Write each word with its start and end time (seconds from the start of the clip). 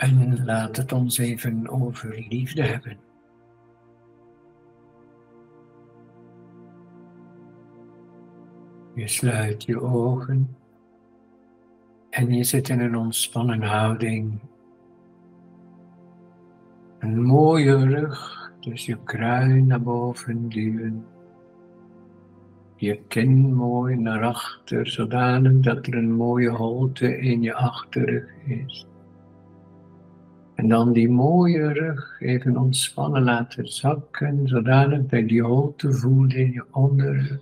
En 0.00 0.44
laat 0.44 0.76
het 0.76 0.92
ons 0.92 1.18
even 1.18 1.68
over 1.68 2.26
liefde 2.28 2.62
hebben. 2.62 2.96
Je 8.94 9.08
sluit 9.08 9.64
je 9.64 9.80
ogen 9.80 10.56
en 12.10 12.32
je 12.32 12.44
zit 12.44 12.68
in 12.68 12.80
een 12.80 12.96
ontspannen 12.96 13.62
houding. 13.62 14.40
Een 16.98 17.22
mooie 17.22 17.76
rug, 17.76 18.50
dus 18.60 18.86
je 18.86 18.98
kruin 19.04 19.66
naar 19.66 19.82
boven 19.82 20.48
duwen. 20.48 21.06
Je 22.76 23.02
kin 23.08 23.54
mooi 23.54 23.96
naar 23.96 24.24
achter, 24.24 24.86
zodanig 24.86 25.60
dat 25.60 25.86
er 25.86 25.94
een 25.94 26.12
mooie 26.12 26.50
holte 26.50 27.18
in 27.18 27.42
je 27.42 27.54
achterrug 27.54 28.30
is. 28.44 28.88
En 30.60 30.68
dan 30.68 30.92
die 30.92 31.08
mooie 31.10 31.72
rug 31.72 32.16
even 32.18 32.56
ontspannen 32.56 33.22
laten 33.22 33.68
zakken, 33.68 34.48
zodanig 34.48 35.06
dat 35.06 35.30
je 35.30 35.42
holte 35.42 35.92
voelt 35.92 36.32
in 36.32 36.52
je 36.52 36.64
onderrug. 36.70 37.38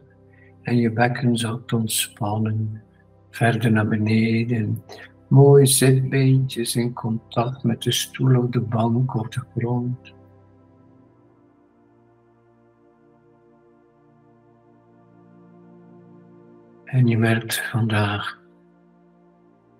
En 0.62 0.76
je 0.76 0.90
bekken 0.90 1.36
zakt 1.36 1.72
ontspannen, 1.72 2.82
verder 3.30 3.70
naar 3.70 3.88
beneden. 3.88 4.82
Mooie 5.28 5.66
zitbeentjes 5.66 6.76
in 6.76 6.92
contact 6.92 7.62
met 7.62 7.82
de 7.82 7.92
stoel 7.92 8.42
of 8.42 8.50
de 8.50 8.60
bank 8.60 9.14
of 9.14 9.28
de 9.28 9.42
grond. 9.56 10.14
En 16.84 17.06
je 17.06 17.18
merkt 17.18 17.60
vandaag 17.60 18.38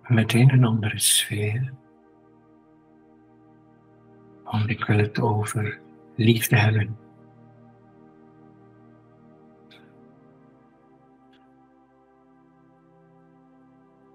meteen 0.09 0.53
een 0.53 0.65
andere 0.65 0.99
sfeer. 0.99 1.73
Want 4.51 4.71
ik 4.71 4.85
wil 4.85 4.99
het 4.99 5.21
over 5.21 5.81
liefde 6.15 6.57
hebben. 6.57 6.97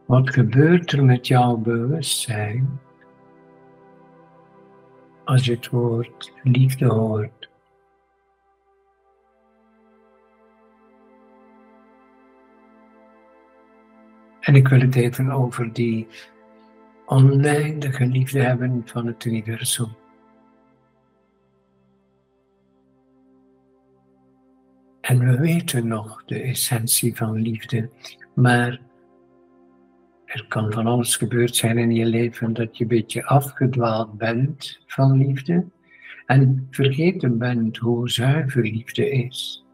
Wat 0.05 0.29
gebeurt 0.29 0.91
er 0.91 1.03
met 1.03 1.27
jouw 1.27 1.57
bewustzijn 1.57 2.79
als 5.23 5.45
je 5.45 5.51
het 5.51 5.69
woord 5.69 6.33
liefde 6.43 6.85
hoort? 6.85 7.49
En 14.39 14.55
ik 14.55 14.67
wil 14.67 14.79
het 14.79 14.95
even 14.95 15.31
over 15.31 15.73
die 15.73 16.07
oneindige 17.05 18.05
liefde 18.05 18.41
hebben 18.41 18.81
van 18.85 19.07
het 19.07 19.25
universum. 19.25 20.01
En 25.03 25.19
we 25.19 25.37
weten 25.37 25.87
nog 25.87 26.23
de 26.25 26.41
essentie 26.41 27.15
van 27.15 27.41
liefde, 27.41 27.89
maar 28.33 28.81
er 30.25 30.45
kan 30.47 30.71
van 30.71 30.87
alles 30.87 31.15
gebeurd 31.15 31.55
zijn 31.55 31.77
in 31.77 31.91
je 31.91 32.05
leven 32.05 32.53
dat 32.53 32.77
je 32.77 32.83
een 32.83 32.89
beetje 32.89 33.25
afgedwaald 33.25 34.17
bent 34.17 34.79
van 34.87 35.17
liefde 35.17 35.65
en 36.25 36.67
vergeten 36.71 37.37
bent 37.37 37.77
hoe 37.77 38.09
zuiver 38.09 38.61
liefde 38.61 39.09
is. 39.09 39.65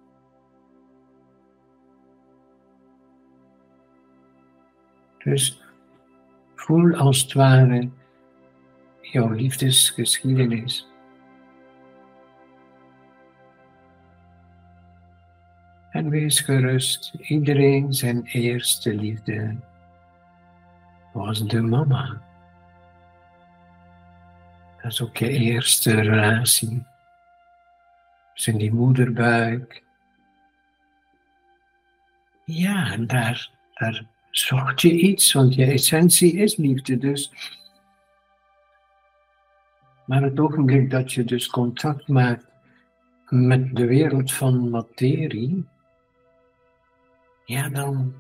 Dus 5.24 5.62
voel 6.56 6.96
als 6.96 7.22
het 7.22 7.34
ware 7.34 7.90
jouw 9.02 9.30
liefdesgeschiedenis. 9.30 10.89
En 15.90 16.10
wees 16.10 16.40
gerust, 16.40 17.14
iedereen 17.20 17.94
zijn 17.94 18.26
eerste 18.26 18.96
liefde 18.96 19.56
was 21.14 21.48
de 21.48 21.62
mama. 21.62 22.22
Dat 24.82 24.92
is 24.92 25.02
ook 25.02 25.18
je 25.18 25.30
eerste 25.30 26.02
relatie. 26.02 26.86
Dus 28.34 28.48
in 28.48 28.58
die 28.58 28.74
moederbuik. 28.74 29.84
Ja, 32.46 32.98
daar, 32.98 33.50
daar 33.74 34.06
zocht 34.32 34.82
je 34.82 34.92
iets, 34.92 35.34
want 35.34 35.56
je 35.56 35.66
essentie 35.66 36.34
is 36.34 36.56
liefde. 36.56 36.98
Dus. 36.98 37.32
Maar 40.06 40.22
het 40.22 40.40
ogenblik 40.40 40.90
dat 40.90 41.14
je 41.14 41.24
dus 41.24 41.48
contact 41.48 42.08
maakt 42.08 42.48
met 43.30 43.76
de 43.76 43.86
wereld 43.86 44.34
van 44.34 44.70
materie, 44.70 45.68
ja, 47.50 47.70
dan, 47.70 48.14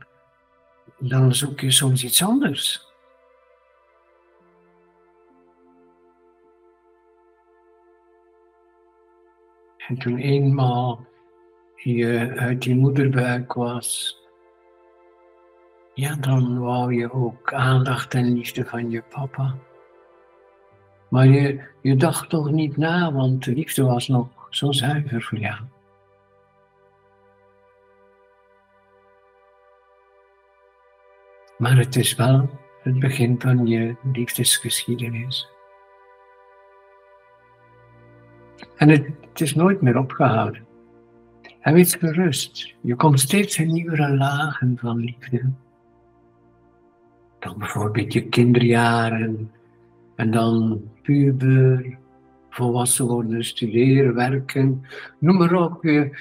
dan 1.00 1.36
zoek 1.36 1.60
je 1.60 1.72
soms 1.72 2.04
iets 2.04 2.24
anders. 2.24 2.88
En 9.88 9.98
toen 9.98 10.18
eenmaal 10.18 11.06
je 11.76 12.34
uit 12.36 12.62
die 12.62 12.76
moederbuik 12.76 13.54
was, 13.54 14.18
ja, 15.94 16.16
dan 16.16 16.60
wou 16.60 16.94
je 16.94 17.14
ook 17.14 17.54
aandacht 17.54 18.14
en 18.14 18.34
liefde 18.34 18.66
van 18.66 18.90
je 18.90 19.04
papa. 19.10 19.56
Maar 21.10 21.28
je, 21.28 21.64
je 21.82 21.96
dacht 21.96 22.30
toch 22.30 22.52
niet 22.52 22.78
na, 22.78 23.14
want 23.14 23.44
de 23.44 23.54
liefde 23.54 23.84
was 23.84 24.08
nog 24.08 24.48
zo 24.50 24.72
zuiver 24.72 25.22
voor 25.22 25.40
jou. 25.40 25.60
Maar 31.60 31.78
het 31.78 31.96
is 31.96 32.16
wel 32.16 32.50
het 32.84 33.00
begin 33.00 33.36
van 33.40 33.68
je 33.68 33.96
liefdesgeschiedenis. 34.14 35.50
En 38.76 38.90
het, 38.90 39.08
is 39.34 39.56
nooit 39.56 39.82
meer 39.82 39.98
opgehouden. 39.98 40.66
En 41.60 41.74
wees 41.74 41.96
gerust, 41.96 42.76
je 42.82 42.96
komt 42.96 43.20
steeds 43.20 43.58
in 43.58 43.68
nieuwere 43.68 44.18
lagen 44.18 44.78
van 44.80 44.98
liefde. 44.98 45.52
Dan 47.40 47.58
bijvoorbeeld 47.58 48.14
je 48.14 48.30
kinderjaren, 48.30 49.52
en 50.16 50.32
dan 50.32 50.82
puber, 51.02 51.98
volwassen 52.50 53.06
worden, 53.06 53.44
studeren, 53.46 54.16
werken, 54.16 54.86
noem 55.20 55.38
maar 55.38 55.54
op. 55.54 55.84
Je, 55.84 56.18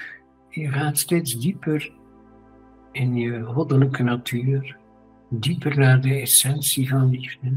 je 0.49 0.71
gaat 0.71 0.97
steeds 0.97 1.39
dieper 1.39 1.91
in 2.91 3.15
je 3.15 3.43
goddelijke 3.43 4.03
natuur 4.03 4.77
dieper 5.29 5.77
naar 5.77 6.01
de 6.01 6.13
essentie 6.13 6.89
van 6.89 7.09
liefde. 7.09 7.51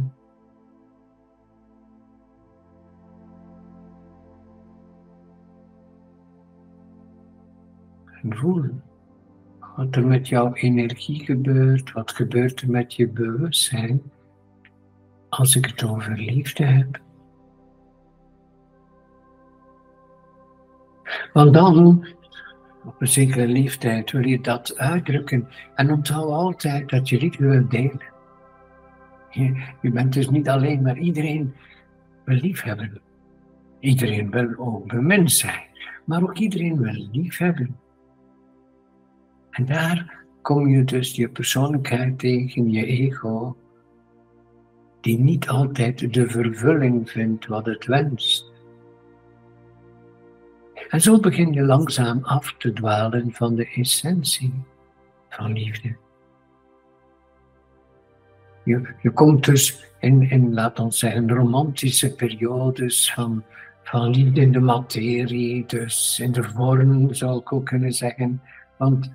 En 8.22 8.36
voel 8.36 8.64
wat 9.76 9.96
er 9.96 10.06
met 10.06 10.28
jouw 10.28 10.54
energie 10.54 11.24
gebeurt, 11.24 11.92
wat 11.92 12.10
gebeurt 12.10 12.60
er 12.60 12.70
met 12.70 12.94
je 12.94 13.08
bewustzijn 13.08 14.02
als 15.28 15.56
ik 15.56 15.66
het 15.66 15.84
over 15.84 16.18
liefde 16.18 16.64
heb. 16.64 17.00
Want 21.32 21.54
dan 21.54 22.06
op 22.84 23.00
een 23.00 23.08
zekere 23.08 23.46
leeftijd 23.46 24.10
wil 24.10 24.26
je 24.26 24.40
dat 24.40 24.78
uitdrukken. 24.78 25.48
En 25.74 25.90
onthoud 25.90 26.30
altijd 26.30 26.88
dat 26.88 27.08
je 27.08 27.18
liefde 27.18 27.46
wil 27.46 27.68
delen. 27.68 28.10
Je, 29.30 29.90
bent 29.90 30.12
dus 30.12 30.28
niet 30.28 30.48
alleen, 30.48 30.82
maar 30.82 30.98
iedereen 30.98 31.54
wil 32.24 32.36
lief 32.36 32.62
hebben. 32.62 33.00
Iedereen 33.80 34.30
wil 34.30 34.54
ook 34.56 34.86
bemind 34.86 35.32
zijn, 35.32 35.66
maar 36.04 36.22
ook 36.22 36.38
iedereen 36.38 36.78
wil 36.78 37.08
lief 37.12 37.38
hebben. 37.38 37.76
En 39.50 39.64
daar 39.64 40.24
kom 40.42 40.68
je 40.68 40.84
dus 40.84 41.16
je 41.16 41.28
persoonlijkheid 41.28 42.18
tegen, 42.18 42.70
je 42.70 42.86
ego, 42.86 43.56
die 45.00 45.18
niet 45.18 45.48
altijd 45.48 46.14
de 46.14 46.30
vervulling 46.30 47.10
vindt 47.10 47.46
wat 47.46 47.66
het 47.66 47.86
wenst. 47.86 48.51
En 50.92 51.00
zo 51.00 51.20
begin 51.20 51.52
je 51.52 51.62
langzaam 51.62 52.24
af 52.24 52.54
te 52.58 52.72
dwalen 52.72 53.32
van 53.32 53.54
de 53.54 53.68
essentie 53.68 54.52
van 55.28 55.52
liefde. 55.52 55.96
Je, 58.64 58.94
je 59.02 59.10
komt 59.10 59.44
dus 59.44 59.84
in, 60.00 60.30
in, 60.30 60.54
laat 60.54 60.78
ons 60.78 60.98
zeggen, 60.98 61.30
romantische 61.30 62.14
periodes 62.14 63.12
van, 63.12 63.44
van 63.82 64.10
liefde 64.10 64.40
in 64.40 64.52
de 64.52 64.60
materie, 64.60 65.66
dus 65.66 66.18
in 66.22 66.32
de 66.32 66.42
vorm 66.42 67.14
zou 67.14 67.38
ik 67.38 67.52
ook 67.52 67.66
kunnen 67.66 67.92
zeggen. 67.92 68.42
Want 68.76 69.10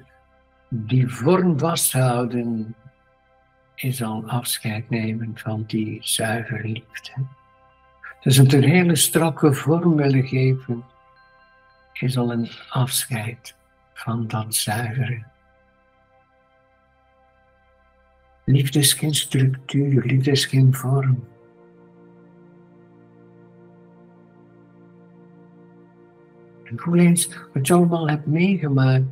die 0.70 1.08
vorm 1.08 1.60
vasthouden 1.60 2.76
is 3.76 4.04
al 4.04 4.24
afscheid 4.28 4.90
nemen 4.90 5.32
van 5.36 5.64
die 5.68 5.98
zuivere 6.02 6.68
liefde. 6.68 7.12
Dus 8.22 8.38
het 8.38 8.54
een 8.54 8.64
hele 8.64 8.96
strakke 8.96 9.54
vorm 9.54 9.96
willen 9.96 10.28
geven, 10.28 10.84
is 12.02 12.18
al 12.18 12.32
een 12.32 12.50
afscheid 12.70 13.56
van 13.94 14.28
dat 14.28 14.56
zuivere. 14.56 15.24
Liefde 18.46 18.80
is 18.80 18.94
geen 18.94 19.14
structuur, 19.14 20.04
liefde 20.06 20.32
is 20.32 20.46
geen 20.46 20.74
vorm. 20.74 21.28
En 26.64 26.80
voel 26.80 26.96
eens 26.96 27.40
wat 27.54 27.68
je 27.68 27.74
allemaal 27.74 28.10
hebt 28.10 28.26
meegemaakt 28.26 29.06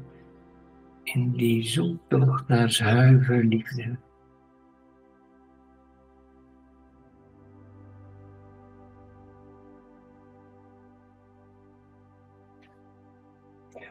in 1.03 1.31
die 1.31 1.63
zoektocht 1.63 2.47
naar 2.47 2.71
zuiver 2.71 3.43
liefde. 3.43 3.97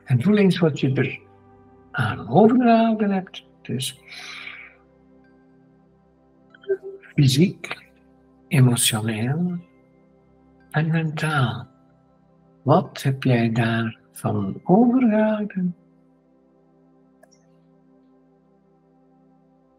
En 0.05 0.23
voel 0.23 0.37
eens 0.37 0.59
wat 0.59 0.81
je 0.81 0.93
er 0.93 1.21
aan 1.91 2.29
overgehouden 2.29 3.11
hebt. 3.11 3.45
Dus 3.63 4.01
fysiek, 7.15 7.83
emotioneel 8.49 9.59
en 10.71 10.91
mentaal. 10.91 11.67
Wat 12.63 13.03
heb 13.03 13.23
jij 13.23 13.53
daarvan 13.53 14.61
overgehouden? 14.65 15.77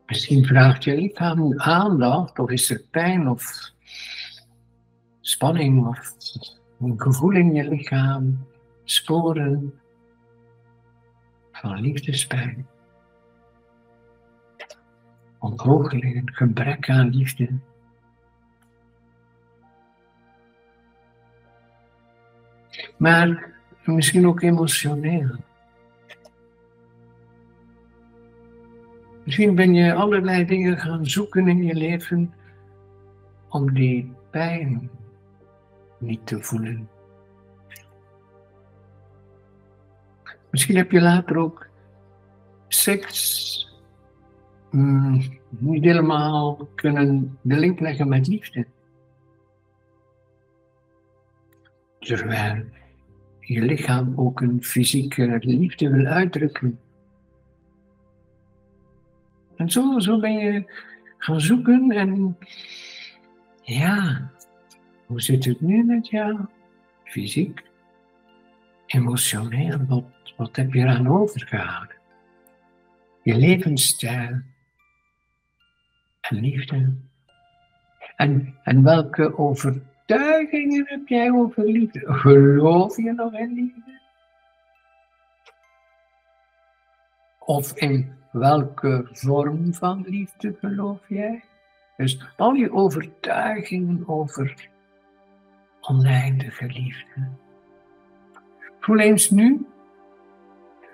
Misschien 0.06 0.46
vraagt 0.46 0.84
je 0.84 0.96
lichaam 0.96 1.60
aandacht, 1.60 2.40
of 2.40 2.50
is 2.50 2.70
er 2.70 2.82
pijn 2.92 3.28
of 3.28 3.72
spanning 5.22 5.88
of 5.88 6.16
een 6.80 7.02
gevoel 7.02 7.32
in 7.32 7.54
je 7.54 7.70
lichaam, 7.70 8.46
sporen 8.84 9.74
van 11.66 11.82
liefdespijn. 11.82 12.68
Ontgoocheling, 15.40 16.30
gebrek 16.34 16.90
aan 16.90 17.10
liefde. 17.10 17.50
Maar 22.98 23.54
misschien 23.84 24.28
ook 24.28 24.42
emotioneel. 24.42 25.36
Misschien 29.24 29.56
ben 29.56 29.74
je 29.74 29.94
allerlei 29.94 30.46
dingen 30.46 30.78
gaan 30.78 31.06
zoeken 31.06 31.48
in 31.48 31.64
je 31.64 31.76
leven 31.76 32.34
om 33.50 33.74
die 33.74 34.14
pijn 34.30 34.90
niet 35.98 36.28
te 36.28 36.42
voelen. 36.42 36.90
Misschien 40.56 40.76
heb 40.76 40.92
je 40.92 41.02
later 41.02 41.38
ook 41.38 41.68
seks 42.68 43.74
mm, 44.72 45.40
niet 45.50 45.84
helemaal 45.84 46.70
kunnen 46.76 47.38
de 47.42 47.56
link 47.56 47.80
leggen 47.80 48.08
met 48.08 48.28
liefde. 48.28 48.66
Terwijl 52.00 52.64
je 53.40 53.62
lichaam 53.62 54.14
ook 54.16 54.42
een 54.42 54.64
fysieke 54.64 55.40
liefde 55.42 55.90
wil 55.90 56.06
uitdrukken. 56.06 56.80
En 59.56 59.70
zo, 59.70 60.00
zo 60.00 60.20
ben 60.20 60.34
je 60.34 60.64
gaan 61.18 61.42
zoeken 61.42 61.92
en 61.92 62.38
ja, 63.62 64.32
hoe 65.06 65.22
zit 65.22 65.46
het 65.46 65.62
nu 65.62 65.84
met 65.84 66.08
jou? 66.08 66.40
Fysiek, 67.04 67.64
emotioneel, 68.86 69.86
wat, 69.88 70.15
wat 70.38 70.56
heb 70.56 70.74
je 70.74 70.80
eraan 70.80 71.08
overgehouden? 71.08 71.96
Je 73.24 73.36
levensstijl 73.36 74.42
en 76.22 76.40
liefde. 76.40 76.96
En, 78.16 78.60
en 78.64 78.84
welke 78.84 79.38
overtuigingen 79.38 80.86
heb 80.88 81.08
jij 81.08 81.32
over 81.32 81.64
liefde? 81.64 82.14
Geloof 82.14 82.98
je 82.98 83.14
nog 83.14 83.34
in 83.34 83.54
liefde? 83.54 84.02
Of 87.40 87.78
in 87.78 88.16
welke 88.32 89.08
vorm 89.12 89.74
van 89.74 90.06
liefde 90.08 90.56
geloof 90.60 91.00
jij? 91.08 91.44
Dus 91.98 92.26
al 92.38 92.54
je 92.54 92.72
overtuigingen 92.72 94.08
over 94.08 94.70
oneindige 95.82 96.66
liefde. 96.66 97.30
Voel 98.80 99.00
eens 99.00 99.30
nu, 99.30 99.66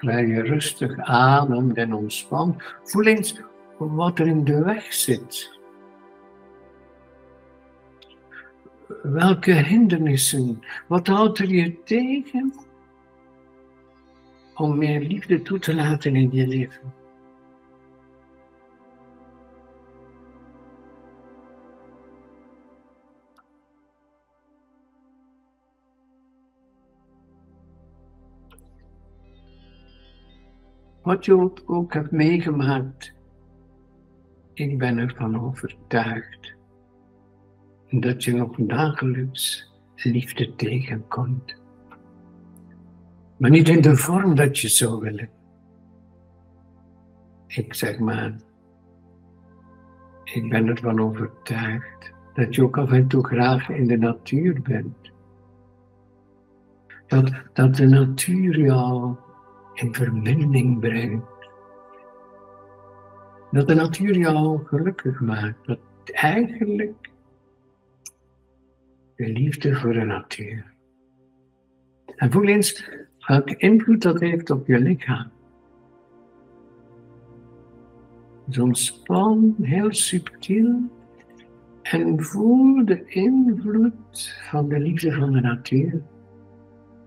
terwijl 0.01 0.27
je 0.27 0.41
rustig 0.41 0.99
ademt 0.99 1.77
en 1.77 1.93
ontspant, 1.93 2.63
voel 2.83 3.05
eens 3.05 3.41
wat 3.77 4.19
er 4.19 4.27
in 4.27 4.43
de 4.43 4.63
weg 4.63 4.93
zit. 4.93 5.59
Welke 9.03 9.51
hindernissen, 9.51 10.59
wat 10.87 11.07
houdt 11.07 11.39
er 11.39 11.47
je 11.47 11.83
tegen 11.83 12.53
om 14.55 14.77
meer 14.77 14.99
liefde 14.99 15.41
toe 15.41 15.59
te 15.59 15.75
laten 15.75 16.15
in 16.15 16.29
je 16.31 16.47
leven? 16.47 16.93
Wat 31.01 31.25
je 31.25 31.51
ook 31.65 31.93
hebt 31.93 32.11
meegemaakt, 32.11 33.13
ik 34.53 34.77
ben 34.77 34.97
ervan 34.97 35.41
overtuigd 35.41 36.53
dat 37.89 38.23
je 38.23 38.35
nog 38.35 38.55
dagelijks 38.57 39.71
liefde 39.95 40.55
tegenkomt. 40.55 41.55
Maar 43.37 43.49
niet 43.49 43.69
in 43.69 43.81
de 43.81 43.95
vorm 43.95 44.35
dat 44.35 44.59
je 44.59 44.67
zou 44.67 44.99
willen. 44.99 45.29
Ik 47.47 47.73
zeg 47.73 47.99
maar, 47.99 48.35
ik 50.23 50.49
ben 50.49 50.67
ervan 50.67 51.01
overtuigd 51.01 52.13
dat 52.33 52.55
je 52.55 52.63
ook 52.63 52.77
af 52.77 52.91
en 52.91 53.07
toe 53.07 53.25
graag 53.25 53.69
in 53.69 53.87
de 53.87 53.97
natuur 53.97 54.61
bent. 54.61 55.11
Dat, 57.07 57.31
dat 57.53 57.75
de 57.75 57.87
natuur 57.87 58.59
jou 58.59 59.15
in 59.73 59.93
verbinding 59.93 60.79
brengt. 60.79 61.25
Dat 63.51 63.67
de 63.67 63.73
natuur 63.73 64.17
jou 64.17 64.65
gelukkig 64.65 65.19
maakt. 65.21 65.65
Dat 65.65 65.79
eigenlijk 66.03 67.09
de 69.15 69.27
liefde 69.27 69.75
voor 69.75 69.93
de 69.93 70.03
natuur. 70.03 70.73
En 72.15 72.31
voel 72.31 72.47
eens 72.47 72.89
welke 73.19 73.55
invloed 73.57 74.01
dat 74.01 74.19
heeft 74.19 74.49
op 74.49 74.67
je 74.67 74.79
lichaam. 74.79 75.31
Zo 78.49 78.63
ontspan, 78.63 79.55
heel 79.61 79.93
subtiel. 79.93 80.89
En 81.81 82.23
voel 82.23 82.85
de 82.85 83.05
invloed 83.05 84.41
van 84.49 84.69
de 84.69 84.79
liefde 84.79 85.11
van 85.11 85.31
de 85.31 85.41
natuur. 85.41 86.01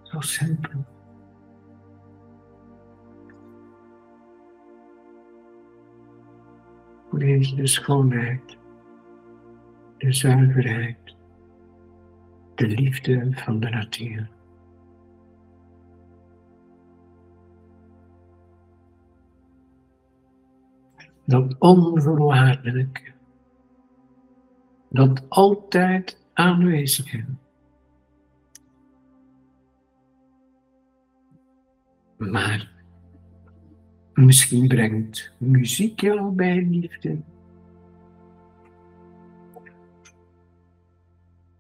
Zo 0.02 0.21
simpel. 0.21 0.85
Lees 7.16 7.54
de 7.54 7.66
schoonheid, 7.66 8.59
de 9.99 10.12
zuiverheid, 10.12 11.16
de 12.54 12.66
liefde 12.66 13.28
van 13.30 13.61
de 13.61 13.68
natuur. 13.68 14.30
Dat 21.25 21.59
onvoorwaardelijke, 21.59 23.12
dat 24.88 25.23
altijd 25.28 26.26
aanwezige. 26.33 27.25
Maar 32.16 32.74
Misschien 34.14 34.68
brengt 34.68 35.33
muziek 35.38 36.00
jou 36.00 36.33
bij 36.33 36.62
liefde. 36.62 37.18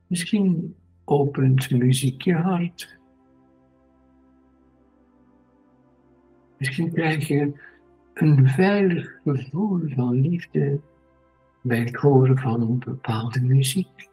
Misschien 0.06 0.76
opent 1.04 1.70
muziek 1.70 2.22
je 2.22 2.34
hart. 2.34 2.98
Misschien 6.58 6.92
krijg 6.92 7.28
je 7.28 7.52
een 8.14 8.48
veilig 8.48 9.20
gevoel 9.24 9.80
van 9.88 10.20
liefde 10.20 10.80
bij 11.62 11.78
het 11.78 11.94
horen 11.94 12.38
van 12.38 12.60
een 12.60 12.78
bepaalde 12.78 13.40
muziek. 13.40 14.08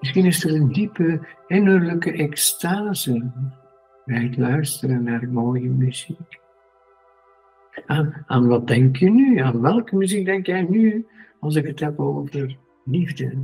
Misschien 0.00 0.24
is 0.24 0.44
er 0.44 0.54
een 0.54 0.72
diepe 0.72 1.26
innerlijke 1.46 2.12
extase 2.12 3.32
bij 4.08 4.22
het 4.22 4.36
luisteren 4.36 5.02
naar 5.02 5.28
mooie 5.28 5.68
muziek. 5.68 6.40
Aan, 7.86 8.24
aan 8.26 8.48
wat 8.48 8.66
denk 8.66 8.96
je 8.96 9.10
nu? 9.10 9.38
Aan 9.38 9.60
welke 9.60 9.96
muziek 9.96 10.24
denk 10.24 10.46
jij 10.46 10.62
nu 10.62 11.06
als 11.40 11.54
ik 11.54 11.66
het 11.66 11.80
heb 11.80 11.98
over 11.98 12.56
liefde 12.84 13.38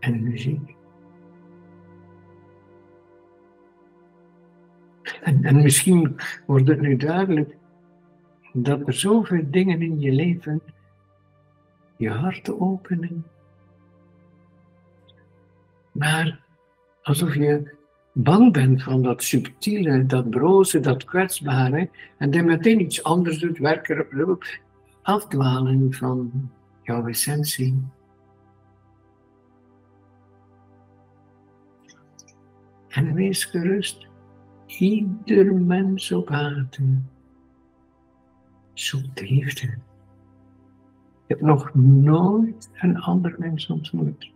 en 0.00 0.22
muziek? 0.22 0.76
En, 5.22 5.44
en 5.44 5.62
misschien 5.62 6.16
wordt 6.46 6.68
het 6.68 6.80
nu 6.80 6.96
duidelijk 6.96 7.56
dat 8.52 8.86
er 8.86 8.92
zoveel 8.92 9.50
dingen 9.50 9.82
in 9.82 10.00
je 10.00 10.12
leven 10.12 10.62
je 11.96 12.10
hart 12.10 12.58
openen. 12.58 13.26
Maar 15.92 16.44
alsof 17.02 17.34
je 17.34 17.82
bang 18.14 18.52
bent 18.52 18.82
van 18.82 19.02
dat 19.02 19.22
subtiele, 19.22 20.06
dat 20.06 20.30
broze, 20.30 20.80
dat 20.80 21.04
kwetsbare, 21.04 21.90
en 22.18 22.30
dan 22.30 22.44
meteen 22.44 22.80
iets 22.80 23.02
anders 23.02 23.38
doet, 23.38 23.58
werken 23.58 23.96
afdwalen 25.02 25.92
van 25.92 26.50
jouw 26.82 27.06
essentie. 27.06 27.82
En 32.88 33.14
wees 33.14 33.44
gerust, 33.44 34.06
ieder 34.66 35.54
mens 35.54 36.12
op 36.12 36.30
aarde 36.30 37.02
zoekt 38.72 39.20
liefde. 39.20 39.66
Ik 39.66 41.30
heb 41.30 41.40
nog 41.40 41.74
nooit 41.74 42.70
een 42.74 43.00
ander 43.00 43.34
mens 43.38 43.66
ontmoet 43.66 44.33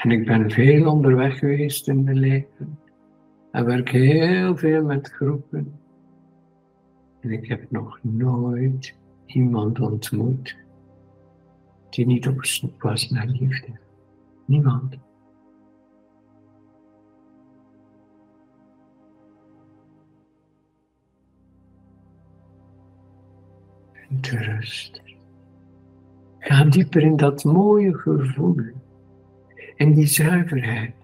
en 0.00 0.10
ik 0.10 0.26
ben 0.26 0.50
veel 0.50 0.90
onderweg 0.92 1.38
geweest 1.38 1.88
in 1.88 2.04
mijn 2.04 2.18
leven. 2.18 2.78
En 3.50 3.64
werk 3.64 3.88
heel 3.88 4.56
veel 4.56 4.84
met 4.84 5.10
groepen. 5.10 5.80
En 7.20 7.30
ik 7.30 7.48
heb 7.48 7.70
nog 7.70 7.98
nooit 8.02 8.94
iemand 9.26 9.80
ontmoet 9.80 10.56
die 11.90 12.06
niet 12.06 12.28
op 12.28 12.44
zoek 12.44 12.82
was 12.82 13.10
naar 13.10 13.26
liefde. 13.26 13.78
Niemand. 14.46 14.96
En 24.08 24.20
te 24.20 24.36
rust. 24.36 25.02
Ga 26.38 26.64
dieper 26.64 27.02
in 27.02 27.16
dat 27.16 27.44
mooie 27.44 27.98
gevoel 27.98 28.79
en 29.80 29.94
die 29.94 30.06
zuiverheid. 30.06 30.94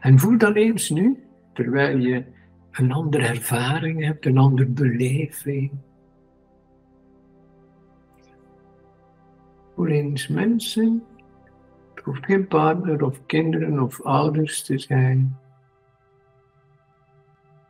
En 0.00 0.18
voel 0.18 0.38
dan 0.38 0.52
eens 0.52 0.90
nu, 0.90 1.22
terwijl 1.52 1.98
je 1.98 2.24
een 2.70 2.92
andere 2.92 3.26
ervaring 3.26 4.04
hebt, 4.04 4.26
een 4.26 4.38
andere 4.38 4.68
beleving. 4.68 5.70
Voel 9.74 9.86
eens 9.86 10.28
mensen, 10.28 11.04
het 11.94 12.04
hoeft 12.04 12.24
geen 12.24 12.46
partner 12.46 13.04
of 13.04 13.26
kinderen 13.26 13.80
of 13.80 14.02
ouders 14.02 14.62
te 14.62 14.78
zijn, 14.78 15.38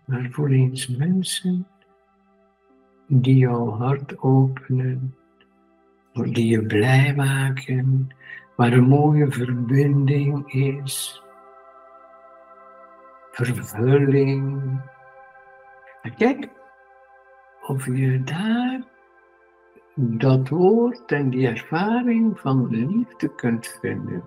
maar 0.05 0.29
voel 0.31 0.49
eens 0.49 0.87
mensen 0.87 1.67
die 3.09 3.37
jouw 3.37 3.71
hart 3.71 4.19
openen, 4.19 5.15
die 6.13 6.47
je 6.47 6.67
blij 6.67 7.15
maken, 7.15 8.15
waar 8.63 8.73
een 8.73 8.89
mooie 8.89 9.31
verbinding 9.31 10.53
is, 10.53 11.23
vervulling. 13.31 14.81
En 16.03 16.15
kijk 16.15 16.49
of 17.67 17.87
je 17.87 18.23
daar 18.23 18.83
dat 19.95 20.49
woord 20.49 21.13
en 21.13 21.31
die 21.31 21.47
ervaring 21.47 22.41
van 22.41 22.69
liefde 22.69 23.35
kunt 23.35 23.79
vinden. 23.81 24.25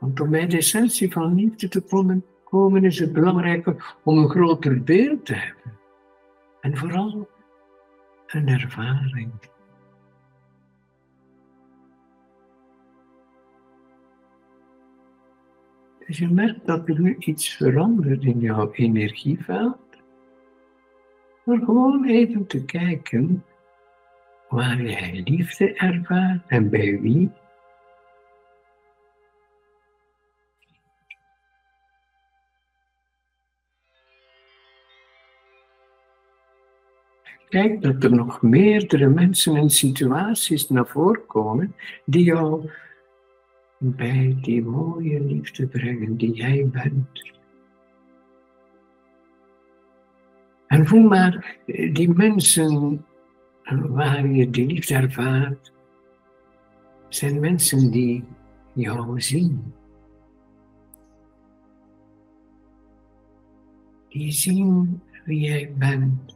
Want 0.00 0.20
om 0.20 0.30
bij 0.30 0.46
de 0.46 0.56
essentie 0.56 1.12
van 1.12 1.34
liefde 1.34 1.68
te 1.68 1.80
komen, 1.80 2.24
komen 2.44 2.84
is 2.84 2.98
het 2.98 3.12
belangrijk 3.12 3.96
om 4.02 4.18
een 4.18 4.30
groter 4.30 4.82
beeld 4.82 5.26
te 5.26 5.34
hebben. 5.34 5.78
En 6.60 6.76
vooral 6.76 7.28
een 8.26 8.48
ervaring. 8.48 9.54
Dus 16.06 16.18
je 16.18 16.28
merkt 16.28 16.66
dat 16.66 16.88
er 16.88 17.00
nu 17.00 17.16
iets 17.18 17.56
verandert 17.56 18.24
in 18.24 18.40
jouw 18.40 18.72
energieveld. 18.72 19.78
Door 21.44 21.58
gewoon 21.58 22.04
even 22.04 22.46
te 22.46 22.64
kijken 22.64 23.44
waar 24.48 24.82
jij 24.82 25.22
liefde 25.24 25.74
ervaart 25.74 26.42
en 26.46 26.70
bij 26.70 27.00
wie. 27.00 27.30
Kijk 37.48 37.82
dat 37.82 38.04
er 38.04 38.14
nog 38.14 38.42
meerdere 38.42 39.08
mensen 39.08 39.56
en 39.56 39.70
situaties 39.70 40.68
naar 40.68 40.86
voren 40.86 41.26
komen 41.26 41.74
die 42.04 42.24
jou 42.24 42.70
bij 43.78 44.38
die 44.40 44.62
mooie 44.62 45.20
liefde 45.20 45.66
brengen 45.66 46.16
die 46.16 46.32
jij 46.32 46.68
bent. 46.68 47.34
En 50.66 50.86
voel 50.86 51.02
maar 51.02 51.56
die 51.92 52.08
mensen 52.08 53.04
waar 53.66 54.26
je 54.26 54.50
die 54.50 54.66
liefde 54.66 54.94
ervaart, 54.94 55.72
zijn 57.08 57.40
mensen 57.40 57.90
die 57.90 58.24
jou 58.72 59.20
zien. 59.20 59.74
Die 64.08 64.32
zien 64.32 65.00
wie 65.24 65.40
jij 65.40 65.74
bent. 65.78 66.35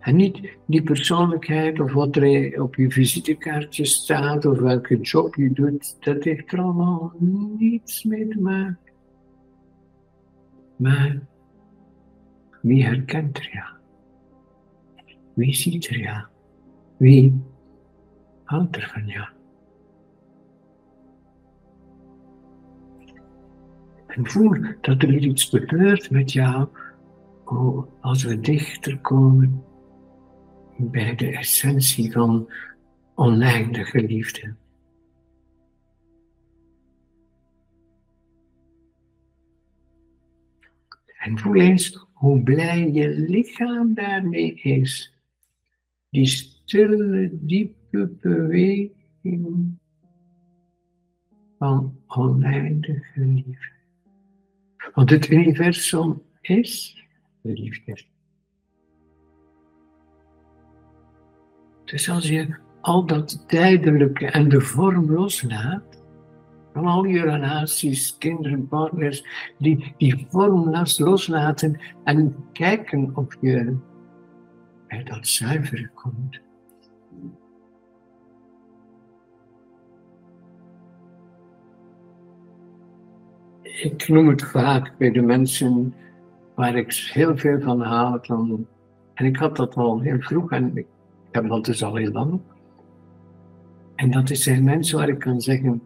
En 0.00 0.16
niet 0.16 0.40
die 0.66 0.82
persoonlijkheid 0.82 1.80
of 1.80 1.92
wat 1.92 2.16
er 2.16 2.62
op 2.62 2.74
je 2.74 2.90
visitekaartje 2.90 3.84
staat 3.84 4.44
of 4.44 4.58
welke 4.58 5.00
job 5.00 5.34
je 5.34 5.52
doet, 5.52 5.96
dat 6.04 6.24
heeft 6.24 6.52
er 6.52 6.60
allemaal 6.60 7.12
niets 7.58 8.04
mee 8.04 8.28
te 8.28 8.40
maken. 8.40 8.78
Maar 10.76 11.20
wie 12.62 12.84
herkent 12.84 13.38
er 13.38 13.50
ja? 13.52 13.68
Wie 15.34 15.54
ziet 15.54 15.88
er 15.88 15.98
ja? 15.98 16.28
Wie 16.96 17.42
houdt 18.44 18.76
er 18.76 18.90
van 18.92 19.06
ja? 19.06 19.32
En 24.06 24.26
voel 24.26 24.56
dat 24.80 25.02
er 25.02 25.14
iets 25.14 25.44
gebeurt 25.44 26.10
met 26.10 26.32
jou 26.32 26.68
oh, 27.44 27.86
als 28.00 28.24
we 28.24 28.40
dichter 28.40 28.98
komen 28.98 29.64
bij 30.80 31.14
de 31.14 31.36
essentie 31.36 32.12
van 32.12 32.50
oneindige 33.14 34.02
liefde. 34.02 34.54
En 41.18 41.38
voel 41.38 41.54
eens 41.54 42.06
hoe 42.12 42.42
blij 42.42 42.90
je 42.92 43.08
lichaam 43.08 43.94
daarmee 43.94 44.54
is. 44.54 45.14
Die 46.10 46.26
stille, 46.26 47.30
diepe 47.32 48.16
beweging 48.20 49.78
van 51.58 51.98
oneindige 52.06 53.20
liefde. 53.20 53.78
Want 54.94 55.10
het 55.10 55.30
universum 55.30 56.22
is 56.40 57.04
liefde. 57.42 58.04
Dus 61.90 62.10
als 62.10 62.28
je 62.28 62.56
al 62.80 63.06
dat 63.06 63.44
tijdelijke 63.48 64.26
en 64.26 64.48
de 64.48 64.60
vorm 64.60 65.10
loslaat, 65.12 66.02
van 66.72 66.84
al 66.84 67.04
je 67.04 67.20
relaties, 67.20 68.18
kinderen, 68.18 68.68
partners, 68.68 69.24
die 69.58 69.94
die 69.96 70.26
vorm 70.28 70.70
loslaten 70.98 71.80
en 72.04 72.36
kijken 72.52 73.16
of 73.16 73.36
je 73.40 73.76
bij 74.88 75.02
dat 75.02 75.26
zuivere 75.26 75.90
komt. 75.94 76.40
Ik 83.62 84.08
noem 84.08 84.28
het 84.28 84.42
vaak 84.42 84.98
bij 84.98 85.10
de 85.10 85.22
mensen 85.22 85.94
waar 86.54 86.76
ik 86.76 86.92
heel 86.92 87.36
veel 87.36 87.60
van 87.60 87.80
haal. 87.80 88.20
en 89.14 89.26
ik 89.26 89.36
had 89.36 89.56
dat 89.56 89.74
al 89.74 90.00
heel 90.00 90.20
vroeg 90.20 90.52
en 90.52 90.76
ik 90.76 90.86
heb 91.30 91.48
dat 91.48 91.64
dus 91.64 91.82
al 91.82 91.94
heel 91.94 92.12
lang. 92.12 92.40
En 93.94 94.10
dat 94.10 94.30
is 94.30 94.42
zijn 94.42 94.64
mensen 94.64 94.98
waar 94.98 95.08
ik 95.08 95.18
kan 95.18 95.40
zeggen, 95.40 95.82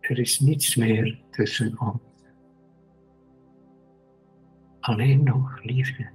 er 0.00 0.18
is 0.18 0.40
niets 0.40 0.76
meer 0.76 1.18
tussen 1.30 1.80
ons. 1.80 2.00
Alleen 4.80 5.22
nog 5.22 5.62
liefde. 5.62 6.08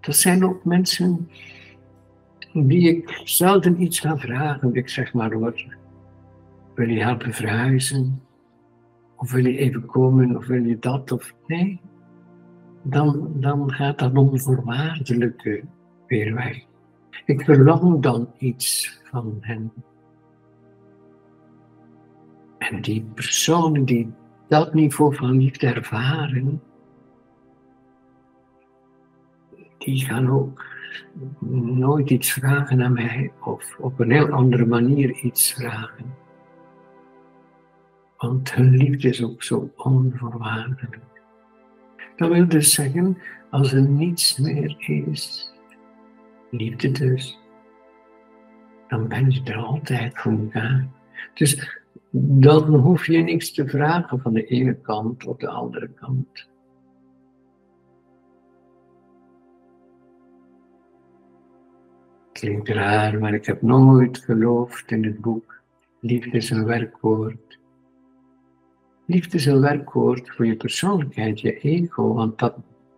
Dat 0.00 0.16
zijn 0.16 0.44
ook 0.44 0.64
mensen 0.64 1.30
die 2.52 2.88
ik 2.88 3.20
zelden 3.24 3.82
iets 3.82 4.00
ga 4.00 4.18
vragen. 4.18 4.74
Ik 4.74 4.88
zeg 4.88 5.12
maar 5.14 5.32
hoor, 5.32 5.76
wil 6.74 6.88
je 6.88 7.02
helpen 7.02 7.32
verhuizen? 7.32 8.22
Of 9.16 9.32
wil 9.32 9.46
je 9.46 9.58
even 9.58 9.86
komen? 9.86 10.36
Of 10.36 10.46
wil 10.46 10.64
je 10.64 10.78
dat? 10.78 11.12
Of 11.12 11.34
nee, 11.46 11.80
dan, 12.82 13.30
dan 13.34 13.72
gaat 13.72 13.98
dat 13.98 14.16
onvoorwaardelijke 14.16 15.64
weer 16.06 16.34
weg. 16.34 16.64
Ik 17.24 17.44
verlang 17.44 18.02
dan 18.02 18.32
iets 18.38 19.00
van 19.10 19.38
hen. 19.40 19.72
En 22.58 22.82
die 22.82 23.04
personen 23.14 23.84
die 23.84 24.12
dat 24.48 24.74
niveau 24.74 25.14
van 25.14 25.30
liefde 25.30 25.66
ervaren, 25.66 26.62
die 29.78 30.04
gaan 30.04 30.30
ook 30.30 30.64
nooit 31.48 32.10
iets 32.10 32.32
vragen 32.32 32.82
aan 32.82 32.92
mij 32.92 33.32
of 33.40 33.76
op 33.78 34.00
een 34.00 34.10
heel 34.10 34.30
andere 34.30 34.66
manier 34.66 35.10
iets 35.10 35.52
vragen. 35.52 36.14
Want 38.16 38.54
hun 38.54 38.76
liefde 38.76 39.08
is 39.08 39.24
ook 39.24 39.42
zo 39.42 39.70
onvoorwaardelijk. 39.76 41.11
Dat 42.22 42.30
wil 42.30 42.48
dus 42.48 42.74
zeggen, 42.74 43.18
als 43.50 43.72
er 43.72 43.82
niets 43.82 44.38
meer 44.38 44.76
is, 44.78 45.52
liefde 46.50 46.90
dus, 46.90 47.38
dan 48.88 49.08
ben 49.08 49.30
je 49.30 49.42
er 49.44 49.56
altijd 49.56 50.18
voor 50.18 50.32
elkaar. 50.32 50.88
Dus 51.34 51.80
dan 52.10 52.74
hoef 52.74 53.06
je 53.06 53.18
niks 53.18 53.52
te 53.52 53.68
vragen 53.68 54.20
van 54.20 54.32
de 54.32 54.44
ene 54.44 54.74
kant 54.74 55.26
op 55.26 55.40
de 55.40 55.48
andere 55.48 55.88
kant. 55.88 56.48
Klinkt 62.32 62.68
raar, 62.68 63.18
maar 63.18 63.34
ik 63.34 63.46
heb 63.46 63.62
nooit 63.62 64.18
geloofd 64.18 64.90
in 64.90 65.04
het 65.04 65.20
boek. 65.20 65.62
Liefde 66.00 66.36
is 66.36 66.50
een 66.50 66.64
werkwoord. 66.64 67.58
Liefde 69.06 69.36
is 69.36 69.46
een 69.46 69.60
werkwoord 69.60 70.30
voor 70.30 70.46
je 70.46 70.56
persoonlijkheid, 70.56 71.40
je 71.40 71.58
ego, 71.58 72.14
want 72.14 72.38
dat, 72.38 72.54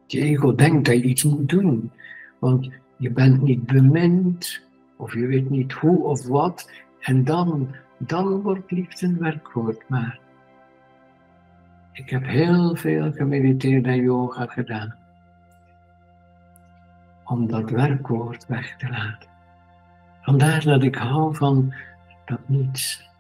je 0.06 0.20
ego 0.20 0.54
denkt 0.54 0.86
dat 0.86 0.94
je 0.94 1.02
iets 1.02 1.22
moet 1.22 1.48
doen. 1.48 1.90
Want 2.38 2.70
je 2.96 3.10
bent 3.10 3.42
niet 3.42 3.66
bemind, 3.66 4.60
of 4.96 5.14
je 5.14 5.26
weet 5.26 5.50
niet 5.50 5.72
hoe 5.72 6.02
of 6.04 6.26
wat, 6.26 6.70
en 7.00 7.24
dan, 7.24 7.74
dan 7.98 8.40
wordt 8.40 8.70
liefde 8.70 9.06
een 9.06 9.18
werkwoord. 9.18 9.88
Maar 9.88 10.18
ik 11.92 12.10
heb 12.10 12.24
heel 12.24 12.76
veel 12.76 13.12
gemediteerd 13.12 13.86
en 13.86 14.02
yoga 14.02 14.46
gedaan 14.46 14.94
om 17.24 17.46
dat 17.46 17.70
werkwoord 17.70 18.46
weg 18.46 18.76
te 18.76 18.88
laten. 18.88 19.28
Vandaar 20.22 20.64
dat 20.64 20.82
ik 20.82 20.94
hou 20.94 21.36
van 21.36 21.74
dat 22.24 22.40
niets. 22.46 23.12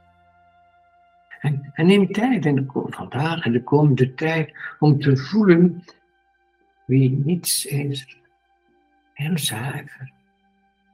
En, 1.44 1.70
en 1.72 1.86
neem 1.86 2.12
tijd, 2.12 2.46
en 2.46 2.70
vandaag 2.72 3.44
en 3.44 3.52
de 3.52 3.62
komende 3.62 4.14
tijd, 4.14 4.52
om 4.78 5.00
te 5.00 5.16
voelen 5.16 5.84
wie 6.86 7.10
niets 7.10 7.66
is. 7.66 8.18
Heel 9.12 9.38
zuiver, 9.38 10.12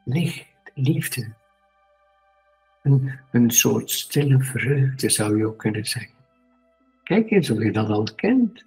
licht, 0.04 0.46
liefde. 0.74 1.32
Een, 2.82 3.18
een 3.30 3.50
soort 3.50 3.90
stille 3.90 4.40
vreugde 4.42 5.10
zou 5.10 5.36
je 5.36 5.46
ook 5.46 5.58
kunnen 5.58 5.84
zeggen. 5.84 6.14
Kijk 7.02 7.30
eens 7.30 7.50
of 7.50 7.62
je 7.62 7.72
dat 7.72 7.88
al 7.88 8.08
kent. 8.14 8.64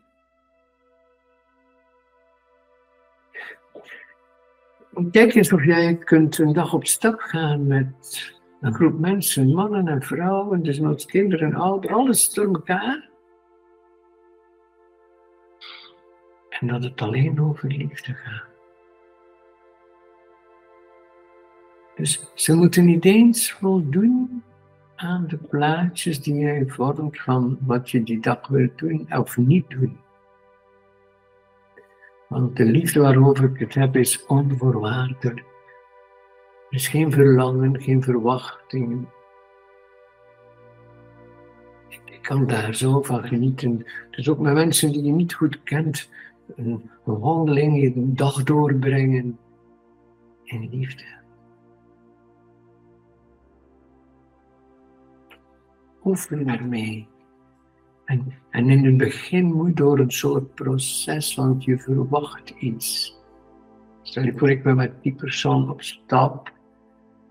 Kijk 5.12 5.34
eens 5.34 5.54
of 5.54 5.65
jij 5.65 5.98
kunt 5.98 6.38
een 6.38 6.54
dag 6.54 6.74
op 6.74 6.88
stap 6.88 7.19
gaan 7.19 7.67
met 7.67 8.34
een 8.63 8.73
groep 8.73 8.99
mensen, 8.99 9.54
mannen 9.54 9.88
en 9.88 10.02
vrouwen, 10.02 10.63
dus 10.63 10.80
met 10.80 11.06
kinderen 11.06 11.52
en 11.52 11.56
ouderen, 11.56 11.97
alles 11.97 12.34
door 12.34 12.45
elkaar. 12.45 13.10
En 16.49 16.67
dat 16.67 16.84
het 16.84 17.02
alleen 17.02 17.41
over 17.41 17.71
liefde 17.71 18.13
gaat. 18.13 18.52
Dus 21.95 22.32
ze 22.36 22.56
moeten 22.56 22.86
niet 22.86 23.06
eens 23.06 23.52
voldoen 23.52 24.43
aan 24.95 25.28
de 25.28 25.38
plaatjes 25.38 26.21
die 26.21 26.36
jij 26.36 26.63
vormt 26.67 27.21
van 27.21 27.58
wat 27.62 27.89
je 27.89 28.04
die 28.04 28.19
dag 28.19 28.47
wilt 28.47 28.78
doen 28.78 29.08
of 29.10 29.38
niet 29.38 29.69
doen. 29.69 29.99
Want 32.28 32.56
de 32.56 32.65
liefde 32.65 32.99
waarover 32.99 33.43
ik 33.43 33.60
het 33.60 33.73
heb 33.73 33.95
is 33.95 34.26
onvoorwaardelijk. 34.26 35.53
Is 36.74 36.88
geen 36.88 37.12
verlangen, 37.12 37.82
geen 37.82 38.04
verwachting. 38.04 39.08
Ik 41.88 42.20
kan 42.22 42.48
daar 42.48 42.76
zo 42.76 43.02
van 43.02 43.24
genieten. 43.24 43.86
Dus 44.12 44.30
ook 44.30 44.40
met 44.40 44.54
mensen 44.54 44.92
die 44.92 45.04
je 45.04 45.12
niet 45.12 45.34
goed 45.34 45.64
kent, 45.64 46.10
een, 46.56 46.90
wandeling, 47.04 47.96
een 47.96 48.16
dag 48.16 48.44
doorbrengen 48.44 49.40
in 50.44 50.70
liefde. 50.72 51.04
Oefen 56.04 56.48
ermee. 56.48 57.08
En, 58.06 58.34
en 58.50 58.70
in 58.70 58.86
het 58.86 58.98
begin 58.98 59.54
moet 59.54 59.78
door 59.78 60.00
een 60.00 60.12
soort 60.12 60.54
proces, 60.54 61.36
want 61.36 61.64
je 61.64 61.78
verwacht 61.78 62.50
iets. 62.50 63.18
Stel 64.02 64.24
je 64.24 64.38
voor, 64.38 64.50
ik 64.50 64.64
ben 64.64 64.76
met 64.76 65.04
die 65.04 65.14
persoon 65.14 65.70
op 65.70 65.82
stap 65.82 66.52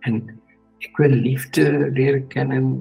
en 0.03 0.41
ik 0.79 0.97
wil 0.97 1.09
liefde 1.09 1.91
leren 1.93 2.27
kennen. 2.27 2.81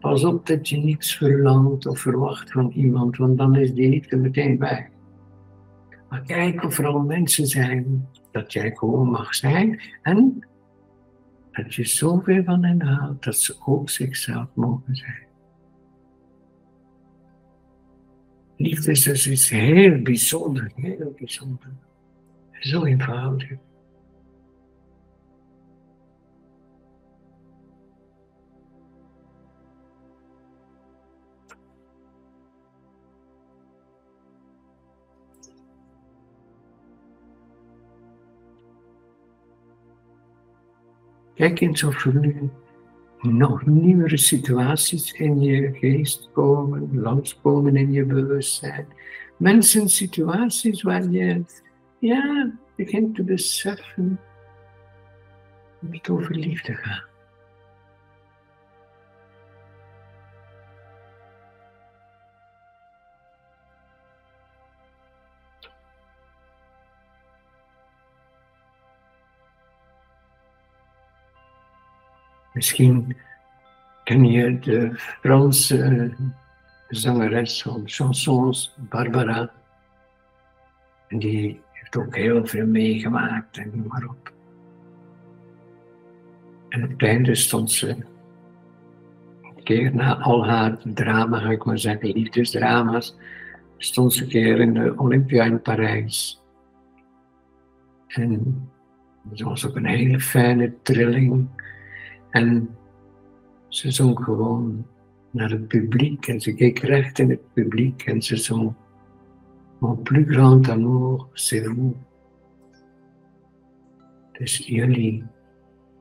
Pas 0.00 0.24
op 0.24 0.46
dat 0.46 0.68
je 0.68 0.76
niets 0.76 1.16
verlangt 1.16 1.86
of 1.86 2.00
verwacht 2.00 2.52
van 2.52 2.70
iemand, 2.70 3.16
want 3.16 3.38
dan 3.38 3.56
is 3.56 3.72
die 3.72 3.88
liefde 3.88 4.16
meteen 4.16 4.58
weg. 4.58 4.88
Maar 6.08 6.22
kijk 6.22 6.64
of 6.64 6.78
er 6.78 6.86
al 6.86 7.00
mensen 7.00 7.46
zijn, 7.46 8.08
dat 8.30 8.52
jij 8.52 8.70
gewoon 8.74 9.10
mag 9.10 9.34
zijn 9.34 9.80
en 10.02 10.46
dat 11.52 11.74
je 11.74 11.84
zoveel 11.84 12.44
van 12.44 12.64
hen 12.64 12.82
houdt 12.82 13.24
dat 13.24 13.36
ze 13.36 13.56
ook 13.64 13.90
zichzelf 13.90 14.46
mogen 14.54 14.96
zijn. 14.96 15.26
Liefde 18.56 18.90
is 18.90 19.02
dus 19.02 19.50
heel 19.50 20.02
bijzonder, 20.02 20.72
heel 20.74 21.14
bijzonder. 21.18 21.68
Zo 22.50 22.84
eenvoudig. 22.84 23.50
Kijk 41.34 41.60
eens 41.60 41.82
of 41.82 42.04
er 42.04 42.14
nu 42.14 42.50
nog 43.20 43.66
nieuwere 43.66 44.16
situaties 44.16 45.12
in 45.12 45.40
je 45.40 45.72
geest 45.72 46.28
komen, 46.32 47.00
langskomen 47.00 47.76
in 47.76 47.92
je 47.92 48.04
bewustzijn. 48.04 48.86
Mensen, 49.36 49.88
situaties 49.88 50.82
waar 50.82 51.10
je 51.10 51.44
ja, 51.98 52.52
begint 52.76 53.14
te 53.14 53.22
beseffen 53.22 54.20
dat 55.80 55.92
het 55.92 56.08
over 56.08 56.34
liefde 56.34 56.74
gaat. 56.74 57.11
Misschien 72.62 73.16
ken 74.04 74.24
je 74.24 74.58
de 74.58 74.90
Franse 74.94 76.12
zangeres 76.88 77.62
van 77.62 77.82
chansons, 77.84 78.74
Barbara. 78.78 79.50
En 81.08 81.18
die 81.18 81.60
heeft 81.72 81.96
ook 81.96 82.16
heel 82.16 82.46
veel 82.46 82.66
meegemaakt 82.66 83.56
en 83.56 83.70
noem 83.74 83.86
maar 83.86 84.04
op. 84.04 84.32
En 86.68 86.84
op 86.84 86.90
het 86.90 87.02
einde 87.02 87.34
stond 87.34 87.72
ze 87.72 87.88
een 89.42 89.62
keer 89.62 89.94
na 89.94 90.18
al 90.18 90.46
haar 90.46 90.78
drama, 90.84 91.38
ga 91.38 91.50
ik 91.50 91.64
maar 91.64 91.78
zeggen, 91.78 92.12
liefdesdrama's, 92.12 93.16
stond 93.76 94.12
ze 94.12 94.22
een 94.22 94.28
keer 94.28 94.60
in 94.60 94.74
de 94.74 94.94
Olympia 94.96 95.44
in 95.44 95.62
Parijs. 95.62 96.42
En 98.06 98.70
Het 99.30 99.40
was 99.40 99.66
ook 99.66 99.76
een 99.76 99.86
hele 99.86 100.20
fijne 100.20 100.72
trilling. 100.82 101.48
En 102.32 102.76
ze 103.68 103.90
zong 103.90 104.24
gewoon 104.24 104.86
naar 105.30 105.50
het 105.50 105.68
publiek 105.68 106.26
en 106.26 106.40
ze 106.40 106.54
keek 106.54 106.78
recht 106.78 107.18
in 107.18 107.30
het 107.30 107.52
publiek 107.52 108.02
en 108.02 108.22
ze 108.22 108.36
zong 108.36 108.74
Mon 109.82 109.96
plus 109.96 110.24
grand 110.28 110.68
amour, 110.68 111.28
c'est 111.34 111.60
vous. 111.60 111.96
Dus 114.38 114.58
jullie 114.58 115.24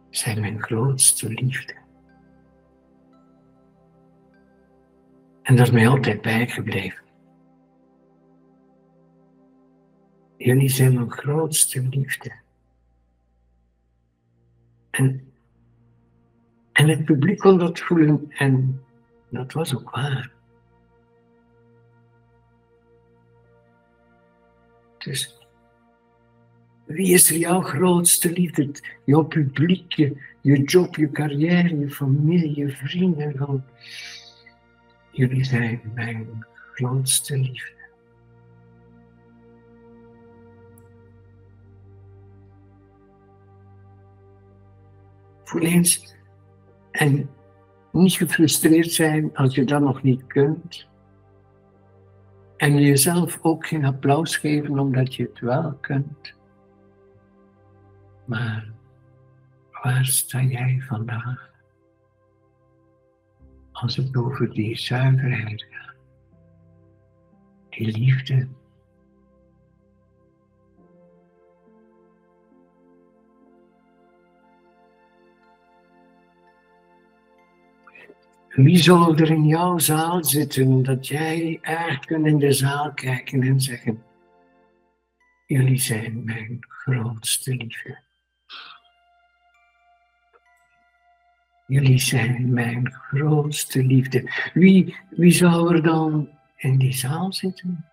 zijn 0.09 0.39
mijn 0.39 0.61
grootste 0.61 1.29
liefde. 1.29 1.73
En 5.41 5.55
dat 5.55 5.67
is 5.67 5.73
mij 5.73 5.87
altijd 5.87 6.21
bijgebleven. 6.21 7.03
Jullie 10.37 10.69
zijn 10.69 10.93
mijn 10.93 11.11
grootste 11.11 11.81
liefde. 11.81 12.31
En, 14.89 15.30
en 16.81 16.89
het 16.89 17.05
publiek 17.05 17.39
kon 17.39 17.57
dat 17.57 17.79
voelen 17.79 18.25
en 18.29 18.81
dat 19.29 19.53
was 19.53 19.75
ook 19.75 19.89
waar. 19.89 20.31
Dus 24.97 25.39
wie 26.85 27.13
is 27.13 27.29
jouw 27.29 27.61
grootste 27.61 28.31
liefde? 28.31 28.71
Jouw 29.05 29.23
publiek, 29.23 29.93
je, 29.93 30.17
je 30.41 30.63
job, 30.63 30.95
je 30.95 31.11
carrière, 31.11 31.79
je 31.79 31.89
familie, 31.89 32.55
je 32.55 32.69
vrienden. 32.69 33.37
Van, 33.37 33.63
jullie 35.11 35.43
zijn 35.43 35.81
mijn 35.93 36.45
grootste 36.73 37.37
liefde. 37.37 37.79
Voel 45.43 45.61
eens 45.61 46.19
en 47.01 47.29
niet 47.91 48.13
gefrustreerd 48.13 48.91
zijn 48.91 49.35
als 49.35 49.55
je 49.55 49.63
dat 49.65 49.81
nog 49.81 50.03
niet 50.03 50.27
kunt. 50.27 50.87
En 52.57 52.81
jezelf 52.81 53.39
ook 53.41 53.67
geen 53.67 53.85
applaus 53.85 54.37
geven 54.37 54.79
omdat 54.79 55.15
je 55.15 55.23
het 55.23 55.39
wel 55.39 55.73
kunt. 55.73 56.33
Maar 58.25 58.71
waar 59.71 60.05
sta 60.05 60.41
jij 60.41 60.83
vandaag? 60.87 61.49
Als 63.71 63.95
het 63.95 64.15
over 64.17 64.53
die 64.53 64.77
zuiverheid 64.77 65.65
gaat, 65.69 65.95
die 67.69 67.97
liefde. 67.97 68.47
Wie 78.51 78.77
zal 78.77 79.17
er 79.17 79.29
in 79.29 79.45
jouw 79.45 79.77
zaal 79.77 80.23
zitten 80.23 80.83
dat 80.83 81.07
jij 81.07 81.59
echt 81.61 82.05
kunt 82.05 82.25
in 82.25 82.39
de 82.39 82.53
zaal 82.53 82.93
kijken 82.93 83.41
en 83.41 83.61
zeggen, 83.61 84.03
jullie 85.45 85.79
zijn 85.79 86.23
mijn 86.23 86.57
grootste 86.67 87.55
liefde. 87.55 87.99
Jullie 91.67 91.99
zijn 91.99 92.53
mijn 92.53 92.91
grootste 92.91 93.83
liefde. 93.83 94.29
Wie, 94.53 94.95
wie 95.09 95.31
zou 95.31 95.75
er 95.75 95.83
dan 95.83 96.29
in 96.55 96.77
die 96.77 96.93
zaal 96.93 97.33
zitten? 97.33 97.90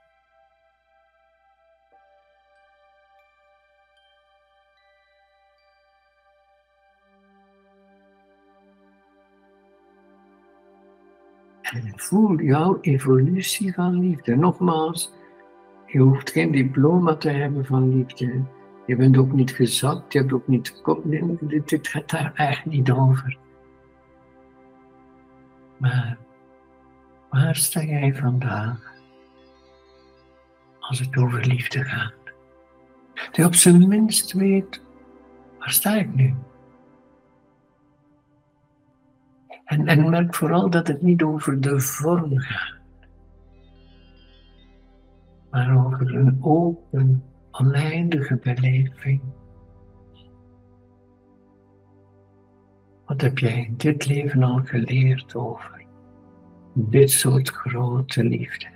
Voel 11.98 12.40
jouw 12.40 12.78
evolutie 12.80 13.74
van 13.74 14.00
liefde. 14.00 14.36
Nogmaals, 14.36 15.12
je 15.86 15.98
hoeft 15.98 16.30
geen 16.30 16.50
diploma 16.50 17.16
te 17.16 17.30
hebben 17.30 17.64
van 17.64 17.96
liefde. 17.96 18.42
Je 18.86 18.96
bent 18.96 19.16
ook 19.16 19.32
niet 19.32 19.50
gezakt, 19.50 20.12
je 20.12 20.18
hebt 20.18 20.32
ook 20.32 20.48
niet 20.48 20.82
dit 21.64 21.88
gaat 21.88 22.10
daar 22.10 22.32
echt 22.34 22.64
niet 22.64 22.90
over. 22.90 23.38
Maar 25.76 26.18
waar 27.30 27.56
sta 27.56 27.82
jij 27.82 28.14
vandaag 28.14 28.92
als 30.78 30.98
het 30.98 31.16
over 31.16 31.46
liefde 31.46 31.84
gaat? 31.84 32.14
Die 33.32 33.44
op 33.44 33.54
zijn 33.54 33.88
minst 33.88 34.32
weet, 34.32 34.82
waar 35.58 35.70
sta 35.70 35.94
ik 35.94 36.14
nu? 36.14 36.34
En, 39.68 40.10
merk 40.10 40.34
vooral 40.34 40.70
dat 40.70 40.86
het 40.86 41.02
niet 41.02 41.22
over 41.22 41.60
de 41.60 41.80
vorm 41.80 42.38
gaat, 42.38 42.78
maar 45.50 45.86
over 45.86 46.14
een 46.14 46.38
open, 46.40 47.22
oneindige 47.50 48.36
beleving. 48.36 49.20
Wat 53.04 53.20
heb 53.20 53.38
jij 53.38 53.64
in 53.64 53.74
dit 53.76 54.06
leven 54.06 54.42
al 54.42 54.60
geleerd 54.64 55.34
over 55.34 55.84
dit 56.74 57.10
soort 57.10 57.48
grote 57.48 58.24
liefde? 58.24 58.66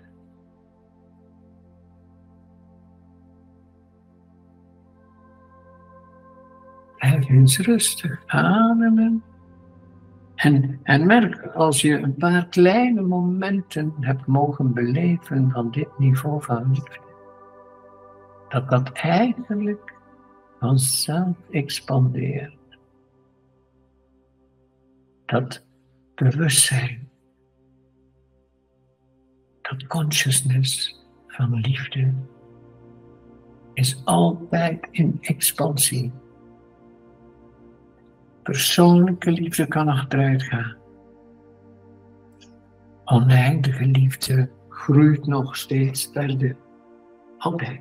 Blijf 6.99 7.29
eens 7.29 7.59
rustig 7.59 8.23
ademen. 8.27 9.23
En, 10.43 10.81
en 10.83 11.07
merk 11.07 11.47
als 11.47 11.81
je 11.81 11.99
een 11.99 12.15
paar 12.15 12.47
kleine 12.47 13.01
momenten 13.01 13.95
hebt 14.01 14.27
mogen 14.27 14.73
beleven 14.73 15.51
van 15.51 15.71
dit 15.71 15.99
niveau 15.99 16.43
van 16.43 16.69
liefde, 16.73 17.01
dat 18.49 18.71
dat 18.71 18.93
eigenlijk 18.93 19.95
vanzelf 20.59 21.37
expandeert. 21.51 22.79
Dat 25.27 25.65
bewustzijn, 26.15 27.09
dat 29.61 29.87
consciousness 29.87 31.01
van 31.27 31.55
liefde 31.55 32.13
is 33.75 34.03
altijd 34.05 34.89
in 34.91 35.19
expansie. 35.21 36.13
Persoonlijke 38.43 39.31
liefde 39.31 39.67
kan 39.67 39.89
achteruit 39.89 40.43
gaan. 40.43 40.77
Oneindige 43.05 43.85
liefde 43.85 44.51
groeit 44.69 45.27
nog 45.27 45.57
steeds 45.57 46.11
verder. 46.13 46.57
Altijd. 47.39 47.81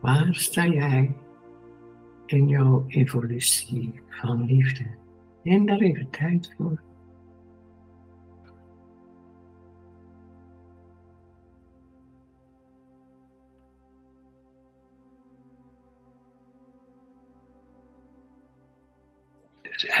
Waar 0.00 0.34
sta 0.34 0.66
jij 0.66 1.16
in 2.26 2.48
jouw 2.48 2.84
evolutie 2.86 4.00
van 4.08 4.44
liefde? 4.44 4.86
Neem 5.42 5.66
daar 5.66 5.78
even 5.78 6.10
tijd 6.10 6.54
voor. 6.56 6.82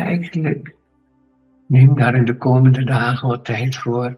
Eigenlijk 0.00 0.74
neem 1.66 1.94
daar 1.94 2.14
in 2.14 2.24
de 2.24 2.36
komende 2.36 2.84
dagen 2.84 3.28
wat 3.28 3.44
tijd 3.44 3.76
voor. 3.76 4.16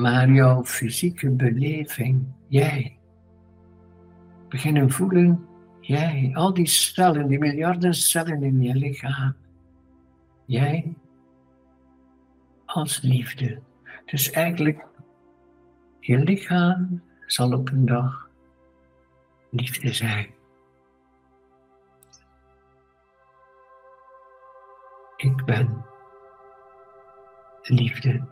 Maar 0.00 0.30
jouw 0.30 0.64
fysieke 0.64 1.30
beleving, 1.30 2.26
jij, 2.46 2.98
beginnen 4.48 4.90
voelen, 4.90 5.46
jij, 5.80 6.30
al 6.34 6.54
die 6.54 6.66
cellen, 6.66 7.28
die 7.28 7.38
miljarden 7.38 7.94
cellen 7.94 8.42
in 8.42 8.62
je 8.62 8.74
lichaam, 8.74 9.34
jij 10.44 10.94
als 12.64 13.00
liefde. 13.02 13.58
Dus 14.04 14.30
eigenlijk, 14.30 14.84
je 16.00 16.18
lichaam 16.18 17.02
zal 17.26 17.52
op 17.52 17.70
een 17.70 17.86
dag 17.86 18.28
liefde 19.50 19.92
zijn. 19.92 20.26
Ik 25.18 25.44
ben 25.44 25.84
liefde. 27.62 28.22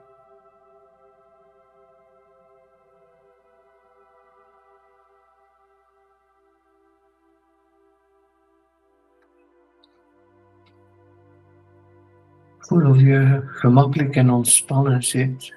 Voel 12.59 12.91
of 12.91 13.01
je 13.01 13.43
gemakkelijk 13.47 14.17
en 14.17 14.31
ontspannen 14.31 15.03
zit. 15.03 15.55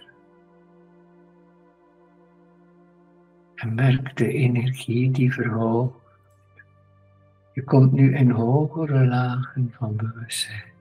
En 3.56 3.76
merk 3.76 4.18
de 4.18 4.34
energie 4.34 5.12
die 5.12 5.34
verhoogt. 5.34 5.98
Je 7.54 7.64
komt 7.64 7.92
nu 7.92 8.16
in 8.16 8.30
hogere 8.30 9.06
lagen 9.08 9.74
van 9.78 9.96
bewustzijn. 9.96 10.79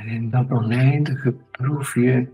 En 0.00 0.08
in 0.08 0.30
dat 0.30 0.50
oneindige 0.50 1.34
proef 1.50 1.94
je 1.94 2.28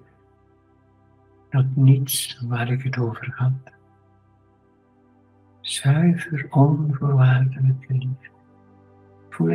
dat 1.50 1.64
niets 1.74 2.40
waar 2.48 2.70
ik 2.70 2.82
het 2.82 2.98
over 2.98 3.32
had. 3.36 3.72
Zuiver 5.60 6.46
onvoorwaardelijke 6.50 7.92
liefde. 7.92 8.28
Voel 9.30 9.50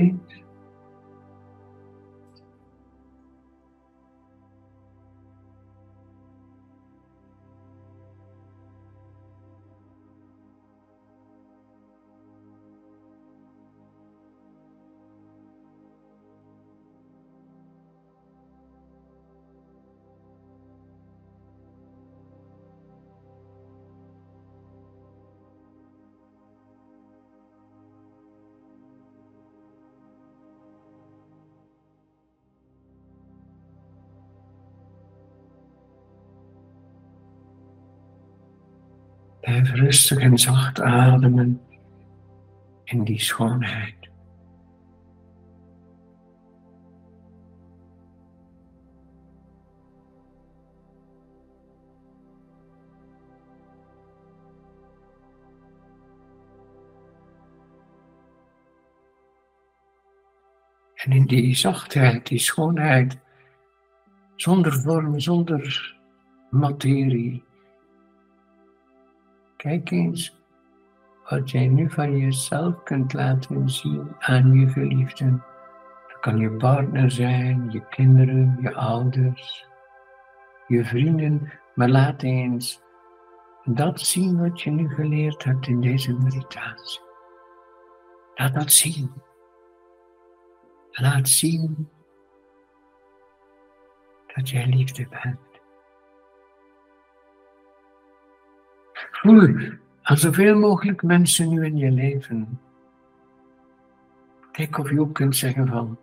Blijf 39.51 39.71
rustig 39.71 40.17
en 40.17 40.37
zacht 40.37 40.81
ademen 40.81 41.61
in 42.83 43.03
die 43.03 43.19
schoonheid. 43.19 43.95
En 60.95 61.11
in 61.11 61.25
die 61.25 61.55
zachtheid, 61.55 62.27
die 62.27 62.39
schoonheid, 62.39 63.19
zonder 64.35 64.73
vorm, 64.73 65.19
zonder 65.19 65.95
materie, 66.49 67.43
Kijk 69.61 69.91
eens 69.91 70.41
wat 71.29 71.51
jij 71.51 71.67
nu 71.67 71.89
van 71.89 72.17
jezelf 72.17 72.83
kunt 72.83 73.13
laten 73.13 73.69
zien 73.69 74.15
aan 74.19 74.53
je 74.53 74.67
geliefden. 74.67 75.43
Dat 76.07 76.19
kan 76.19 76.37
je 76.37 76.51
partner 76.51 77.11
zijn, 77.11 77.71
je 77.71 77.87
kinderen, 77.89 78.57
je 78.61 78.73
ouders, 78.73 79.67
je 80.67 80.85
vrienden, 80.85 81.51
maar 81.75 81.89
laat 81.89 82.23
eens 82.23 82.81
dat 83.63 83.99
zien 83.99 84.39
wat 84.39 84.61
je 84.61 84.71
nu 84.71 84.89
geleerd 84.89 85.43
hebt 85.43 85.67
in 85.67 85.81
deze 85.81 86.13
meditatie. 86.13 87.01
Laat 88.35 88.53
dat 88.53 88.71
zien. 88.71 89.11
Laat 90.91 91.29
zien 91.29 91.89
dat 94.35 94.49
jij 94.49 94.65
liefde 94.65 95.07
bent. 95.07 95.50
Voel 99.21 99.77
aan 100.01 100.17
zoveel 100.17 100.59
mogelijk 100.59 101.03
mensen 101.03 101.49
nu 101.49 101.65
in 101.65 101.77
je 101.77 101.91
leven. 101.91 102.61
Kijk 104.51 104.77
of 104.77 104.89
je 104.89 104.99
ook 104.99 105.13
kunt 105.13 105.35
zeggen 105.35 105.67
van, 105.67 105.99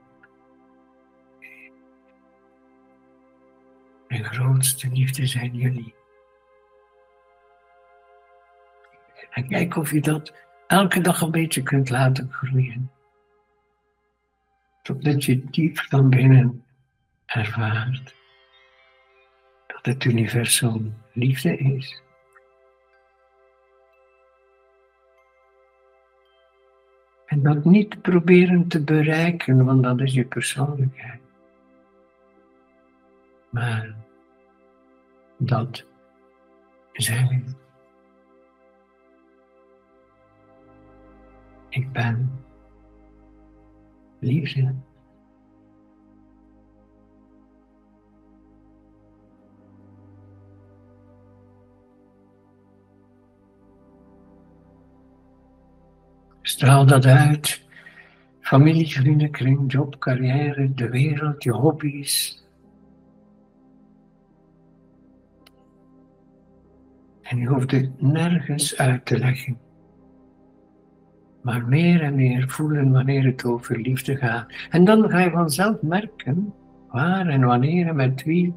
mijn 4.09 4.24
grootste 4.24 4.88
liefde 4.88 5.26
zijn 5.26 5.54
jullie. 5.54 5.94
En 9.31 9.48
kijk 9.48 9.76
of 9.76 9.90
je 9.90 10.00
dat 10.00 10.35
elke 10.66 11.00
dag 11.00 11.20
een 11.20 11.31
beetje 11.31 11.62
kunt 11.62 11.90
laten 11.90 12.33
groeien. 12.33 12.90
Totdat 14.83 15.24
je 15.24 15.44
diep 15.44 15.78
van 15.78 16.11
binnen 16.11 16.64
ervaart 17.26 18.14
dat 19.66 19.85
het 19.87 20.04
universum 20.04 20.96
liefde 21.12 21.57
is. 21.57 22.07
Dat 27.42 27.64
niet 27.64 28.03
proberen 28.03 28.68
te 28.68 28.85
bereiken, 28.85 29.64
want 29.64 29.83
dat 29.83 30.01
is 30.01 30.14
je 30.14 30.24
persoonlijkheid. 30.24 31.20
Maar 33.51 33.94
dat 35.37 35.85
zijn. 36.92 37.57
Ik 41.68 41.92
ben 41.92 42.44
liefde. 44.18 44.74
Straal 56.48 56.87
dat 56.87 57.06
uit. 57.06 57.62
Familie, 58.40 58.88
vrienden, 58.88 59.30
kring, 59.30 59.72
job, 59.72 59.98
carrière, 59.98 60.74
de 60.74 60.88
wereld, 60.88 61.42
je 61.42 61.52
hobby's. 61.52 62.44
En 67.22 67.38
je 67.38 67.46
hoeft 67.46 67.70
het 67.70 68.02
nergens 68.02 68.76
uit 68.76 69.06
te 69.06 69.18
leggen. 69.18 69.58
Maar 71.42 71.66
meer 71.66 72.02
en 72.02 72.14
meer 72.14 72.48
voelen 72.48 72.92
wanneer 72.92 73.24
het 73.24 73.44
over 73.44 73.78
liefde 73.78 74.16
gaat. 74.16 74.46
En 74.70 74.84
dan 74.84 75.11
ga 75.11 75.20
je 75.20 75.30
vanzelf 75.30 75.82
merken 75.82 76.54
waar 76.90 77.26
en 77.26 77.44
wanneer 77.44 77.87
en 77.87 77.96
met 77.96 78.24
wie 78.24 78.54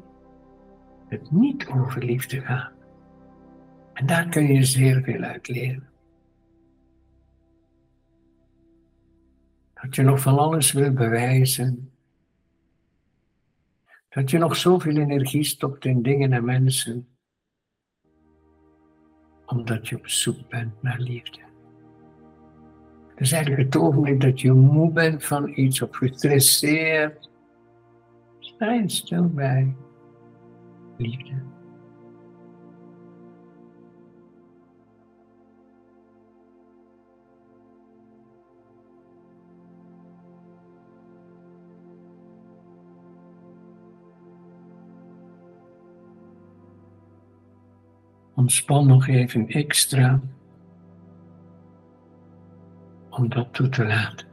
het 1.08 1.30
niet 1.30 1.66
over 1.68 2.04
liefde 2.04 2.40
gaat. 2.40 2.72
En 3.92 4.06
daar 4.06 4.28
kun 4.28 4.52
je 4.52 4.64
zeer 4.64 5.02
veel 5.02 5.20
uit 5.20 5.48
leren. 5.48 5.91
Dat 9.82 9.94
je 9.94 10.02
nog 10.02 10.20
van 10.20 10.38
alles 10.38 10.72
wil 10.72 10.92
bewijzen. 10.92 11.92
Dat 14.08 14.30
je 14.30 14.38
nog 14.38 14.56
zoveel 14.56 14.96
energie 14.96 15.44
stopt 15.44 15.84
in 15.84 16.02
dingen 16.02 16.32
en 16.32 16.44
mensen. 16.44 17.08
Omdat 19.46 19.88
je 19.88 19.96
op 19.96 20.08
zoek 20.08 20.48
bent 20.48 20.82
naar 20.82 20.98
liefde. 20.98 21.40
Het 23.08 23.20
is 23.20 23.32
eigenlijk 23.32 23.62
het 23.62 23.76
ogenblik 23.76 24.20
dat 24.20 24.40
je 24.40 24.52
moe 24.52 24.92
bent 24.92 25.24
van 25.24 25.52
iets 25.54 25.82
of 25.82 25.96
gestresseerd. 25.96 27.30
Sta 28.38 28.88
stil 28.88 29.28
bij 29.28 29.76
liefde. 30.96 31.51
Ontspan 48.42 48.86
nog 48.86 49.08
even 49.08 49.48
extra 49.48 50.20
om 53.10 53.28
dat 53.28 53.52
toe 53.52 53.68
te 53.68 53.86
laten. 53.86 54.26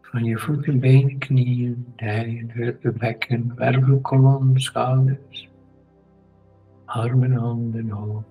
Van 0.00 0.24
je 0.24 0.38
voeten, 0.38 0.80
benen, 0.80 1.18
knieën, 1.18 1.92
dijen, 1.96 2.50
heupen, 2.50 2.98
bekken, 2.98 3.54
wervelkolom, 3.54 4.58
schouders, 4.58 5.48
armen, 6.84 7.32
handen, 7.32 7.90
hoofd. 7.90 8.26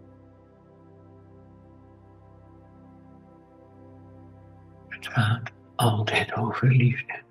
Het 4.88 5.08
gaat 5.08 5.52
altijd 5.76 6.34
over 6.34 6.68
liefde. 6.68 7.22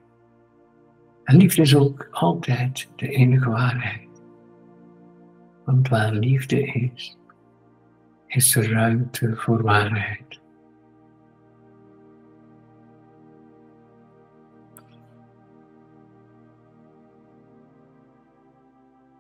En 1.24 1.36
liefde 1.36 1.62
is 1.62 1.76
ook 1.76 2.08
altijd 2.10 2.90
de 2.96 3.08
enige 3.08 3.50
waarheid. 3.50 4.07
Want 5.68 5.88
waar 5.88 6.12
liefde 6.12 6.62
is, 6.66 7.18
is 8.26 8.56
er 8.56 8.70
ruimte 8.70 9.36
voor 9.36 9.62
waarheid. 9.62 10.40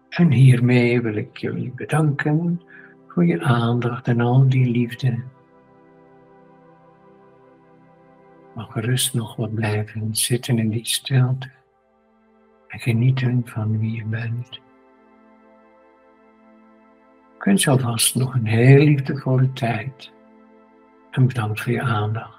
En 0.08 0.30
hiermee 0.30 1.00
wil 1.00 1.14
ik 1.14 1.36
jullie 1.36 1.72
bedanken 1.72 2.62
voor 3.06 3.26
je 3.26 3.42
aandacht 3.42 4.08
en 4.08 4.20
al 4.20 4.48
die 4.48 4.70
liefde. 4.70 5.22
Mag 8.54 8.72
gerust 8.72 9.14
nog 9.14 9.36
wat 9.36 9.54
blijven 9.54 10.16
zitten 10.16 10.58
in 10.58 10.70
die 10.70 10.86
stilte 10.86 11.50
en 12.68 12.78
genieten 12.78 13.42
van 13.44 13.78
wie 13.78 13.92
je 13.92 14.04
bent. 14.04 14.66
Ik 17.38 17.44
wens 17.44 17.64
je 17.64 17.70
alvast 17.70 18.14
nog 18.14 18.34
een 18.34 18.46
heel 18.46 18.84
liefdevolle 18.84 19.52
tijd 19.52 20.10
en 21.10 21.26
bedankt 21.26 21.60
voor 21.60 21.72
je 21.72 21.82
aandacht. 21.82 22.37